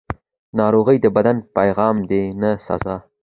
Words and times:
ناروغي 0.59 0.97
د 1.01 1.05
بدن 1.15 1.37
پیغام 1.57 1.95
دی، 2.09 2.23
نه 2.41 2.51
سزا. 2.65 2.95